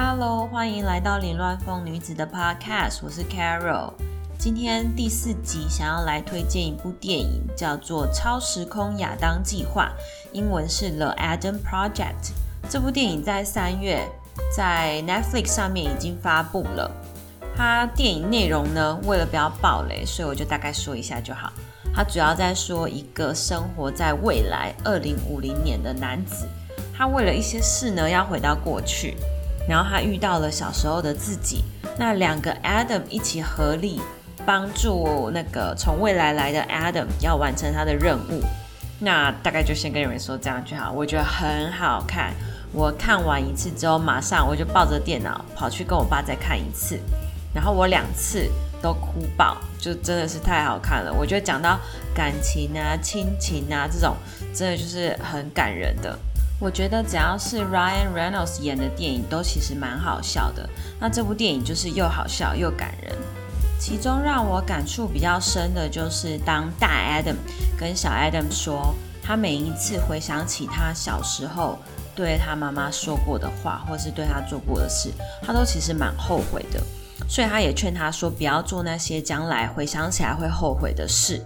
[0.00, 3.92] Hello，欢迎来到凌乱风女子的 Podcast，我是 Carol。
[4.38, 9.90] 今天第四集想要来推荐一部电影，叫做《超时空亚当计划》，
[10.32, 12.30] 英文是 The Adam Project。
[12.70, 14.08] 这部电影在三月
[14.56, 16.88] 在 Netflix 上面已经发布了。
[17.56, 21.52] 它电影内容呢，为了不要爆雷，所以我就大概说一下就好。
[21.92, 26.46] 它主要在说一个生活在未来二零五零年的男子，
[26.96, 29.16] 他为了一些事呢要回到过去，
[29.68, 31.62] 然后他遇到了小时候的自己，
[31.98, 34.00] 那两个 Adam 一起合力
[34.46, 38.42] 帮助那个从未来来的 Adam 要完成他的任务。
[38.98, 42.32] 那大概就先跟你们说这样就好，我觉得很好看。
[42.72, 46.98] 我看完一次之后，马上我就抱着电脑跑去跟我爸再看一次，
[47.54, 48.50] 然后我两次。
[48.80, 51.12] 都哭爆，就真的是太好看了。
[51.12, 51.76] 我觉得讲到
[52.14, 54.14] 感情啊、亲情啊这种，
[54.54, 56.16] 真的就是很感人的。
[56.60, 60.68] 我觉得只要是 Ryan Reynolds 演的电影，都其实蛮好笑的。
[60.98, 63.16] 那这部电影就是又好笑又感人。
[63.78, 67.36] 其中让我感触比较深的就是，当大 Adam
[67.78, 71.78] 跟小 Adam 说，他每一次回想起他小时候
[72.16, 76.82] 对他妈妈说过的话，或是对他做过的事，他都其实蛮后悔的。
[77.28, 81.40] 所以他也劝他说，不要做那些将来回想起来会后悔的事。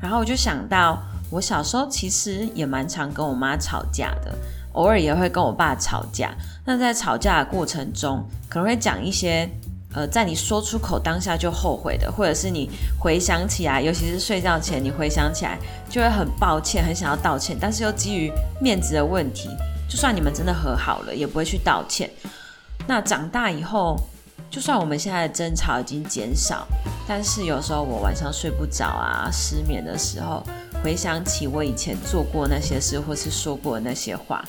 [0.00, 4.32] 然后我就想到，我小时候其实也蛮常跟我妈吵架的，
[4.72, 6.34] 偶尔也会跟我爸吵架。
[6.64, 9.48] 那在吵架的过程中，可能会讲一些，
[9.94, 19.48] 呃，在你说出口当下就后悔的，或者是你回想起来，尤其是睡觉前，你回想起来就会很抱歉，很想要道歉，但是又基于面子的问题，
[19.88, 22.10] 就算你们真的和好了，也不会去道歉。
[22.86, 23.96] 那长大以后。
[24.50, 26.66] 就算我们现在的争吵已经减少，
[27.08, 30.42] 但是有时候我晚上睡不着啊，失眠的时候，
[30.84, 34.44] 回想起我以前做过那些事，或是说过的那些话，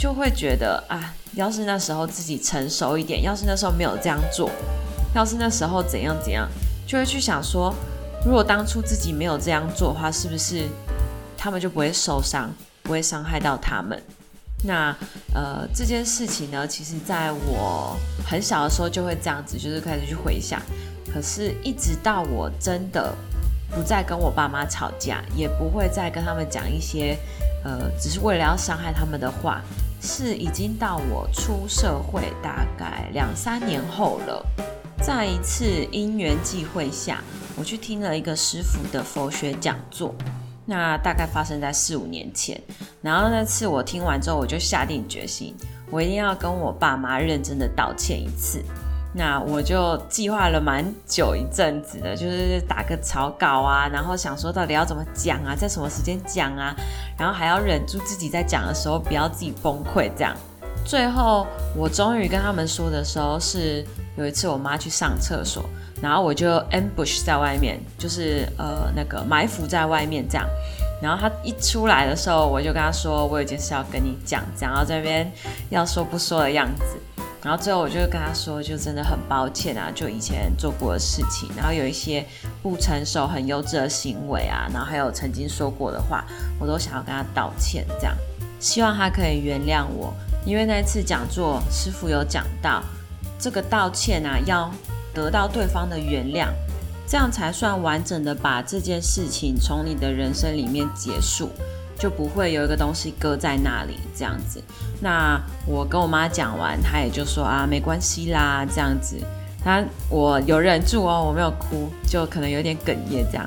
[0.00, 4.50] 就会觉得啊，要是那时候自己成熟一点，要是那时候没有这样做，
[5.14, 6.48] 要是那时候怎样怎样，
[6.86, 7.74] 就会去想说，
[8.24, 10.66] 如果当初自己没有这样做的话，是不是
[11.36, 12.50] 他们就不会受伤，
[12.82, 14.02] 不会伤害到他们？
[14.64, 14.96] 那
[15.34, 17.94] 呃这件事情呢，其实在我
[18.26, 20.62] 很小的时候就会这样子，就是开始去回想。
[21.12, 23.14] 可是，一直到我真的
[23.70, 27.18] 不再跟我爸妈吵架，也不会再跟他们讲一些
[27.64, 29.62] 呃只是为了要伤害他们的话，
[30.00, 34.44] 是已经到我出社会大概两三年后了。
[35.02, 37.22] 在一次因缘际会下，
[37.56, 40.14] 我去听了一个师傅的佛学讲座。
[40.66, 42.60] 那大概发生在四五年前，
[43.02, 45.54] 然后那次我听完之后，我就下定决心，
[45.90, 48.62] 我一定要跟我爸妈认真的道歉一次。
[49.12, 56.74] 那我就计划了蛮久一阵子的，就是打个草稿啊，然后想说到底要怎么讲啊，在什么时间讲啊，
[57.18, 60.36] 然后还要忍住自己在讲的时候不要自己崩溃这样。
[60.84, 63.84] 最后我终于跟他们说的时候，是
[64.16, 65.64] 有一次我妈去上厕所。
[66.00, 70.46] 然后我就 ambush 在外面，就是呃那个埋伏在外面这样。
[71.02, 75.30] 然后他一出来的时候，我就跟他说：“我有件事要跟你讲，讲到这边
[75.68, 76.84] 要说不说的样子。”
[77.42, 82.26] 然后最后我就跟他说：“就真的很抱歉啊，就以前做过的事情，然后有一些
[82.62, 86.24] 不成熟、很幼稚的行为啊，然后还有曾经说过的话，
[86.58, 88.14] 我都想要跟他道歉，这样
[88.58, 90.14] 希望他可以原谅我。
[90.44, 92.82] 因为那次讲座师傅有讲到
[93.38, 94.70] 这个道歉啊，要。”
[95.12, 96.46] 得到对方的原谅，
[97.04, 101.50] 这样才算完整的把这件事情从你的人生里面结束，
[102.00, 104.62] 就不会有一个东西搁在那里这样子。
[105.00, 109.16] 那我跟我妈讲完，她也就说啊，没关系啦，这样子。
[109.62, 113.46] 她我有忍住哦，我没有哭，就可能有点哽咽这样。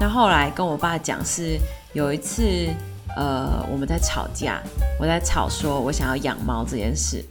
[0.00, 1.56] 那后来跟我爸讲是
[1.92, 2.68] 有一次，
[3.16, 4.60] 呃，我们在吵架，
[4.98, 7.24] 我在吵说我想要养猫这件事，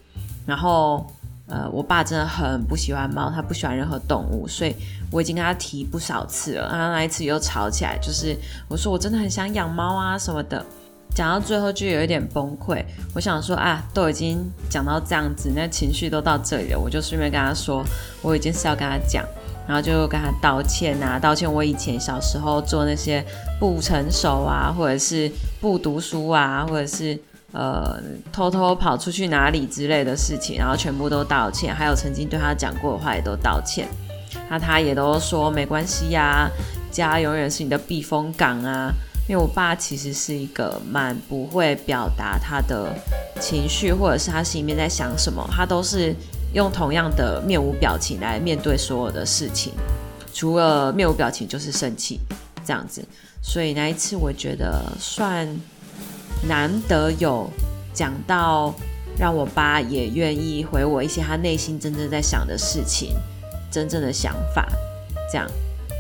[0.46, 1.06] 然后。
[1.52, 4.74] 呃，我爸真的很不喜欢猫，他不喜欢任何动物，所以
[5.12, 6.70] 我已经跟他提不少次了。
[6.72, 8.34] 然后那一次又吵起来，就是
[8.70, 10.66] 我说我真的很想养猫啊什么的，
[11.14, 12.82] 讲到最后就有一点崩溃。
[13.14, 17.84] 我想说啊，都已经讲到这样子，那情绪都到这里了，我就顺便跟他说，
[18.22, 19.22] 我已经是要跟他讲，
[19.68, 23.22] 然后就跟他道歉啊，道歉我以前小时候做那些
[23.60, 27.20] 不成熟啊，或者是不读书啊，或者是。
[27.54, 28.02] 呃，
[28.32, 33.88] 偷偷跑出去哪里之类的事情，然后全部都道歉，还有曾经对他讲过的话也都道歉。
[34.50, 36.50] 那他也都说没关系呀，
[36.90, 38.92] 家永远是你的避风港啊。
[39.28, 42.94] 因为我爸其实是一个蛮不会表达他的
[43.40, 46.14] 情绪，或者是他心里面在想什么，他都是
[46.54, 49.74] 用同样的面无表情来面对所有的事情，
[50.34, 52.20] 除了面无表情就是生气
[52.66, 53.06] 这样子。
[53.42, 55.48] 所以那一次我觉得算。
[56.48, 57.50] 难得有
[57.94, 58.74] 讲到
[59.18, 63.14] 让我爸也愿意回我一些他内心真正在想的事情，
[63.70, 64.68] 真正的想法。
[65.32, 65.48] 这样，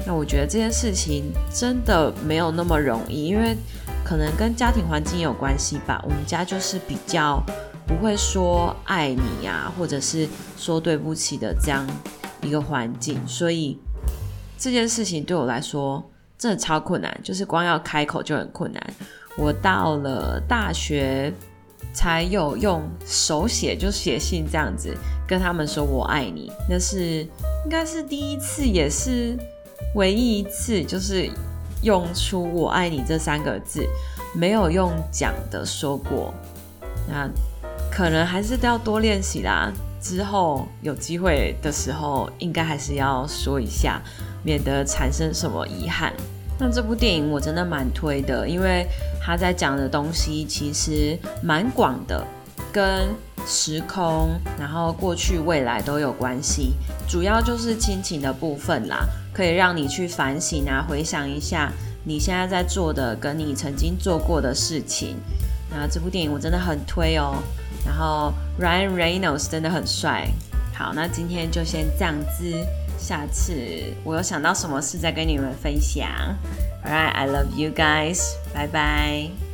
[0.05, 3.55] 那我觉得这件事情真的没有那么容易，因为
[4.03, 6.01] 可能跟家庭环境有关系吧。
[6.03, 7.41] 我们家就是比较
[7.87, 10.27] 不会说爱你呀，或者是
[10.57, 11.85] 说对不起的这样
[12.41, 13.79] 一个环境，所以
[14.57, 18.93] 这件事情对我来说真的超困难，就是光要开口就很困难。
[19.37, 21.33] 我到了大学。
[21.93, 24.95] 才有用手写就写信这样子
[25.27, 27.17] 跟他们说我爱你，那是
[27.65, 29.37] 应该是第一次，也是
[29.95, 31.29] 唯一一次，就是
[31.81, 33.85] 用出我爱你这三个字，
[34.33, 36.33] 没有用讲的说过。
[37.09, 37.29] 那
[37.91, 39.69] 可能还是都要多练习啦，
[39.99, 44.01] 之后有机会的时候，应该还是要说一下，
[44.43, 46.13] 免得产生什么遗憾。
[46.63, 48.85] 那这部电影我真的蛮推的，因为
[49.19, 52.23] 他在讲的东西其实蛮广的，
[52.71, 53.09] 跟
[53.47, 54.29] 时空、
[54.59, 56.73] 然后过去、未来都有关系。
[57.09, 61.71] 主要就是亲情的部分啦，可以让你去反省啊，回想一下
[62.03, 65.17] 你现在在做的，跟你曾经做过的事情。
[65.71, 67.41] 那这部电影我真的很推哦。
[67.83, 70.27] 然后 Ryan Reynolds 真的很帅。
[70.75, 72.53] 好，那今天就先这样子。
[73.01, 73.53] 下次
[74.03, 76.07] 我有想到什么事再跟你们分享。
[76.85, 78.35] All right, I love you guys.
[78.53, 79.50] 拜拜。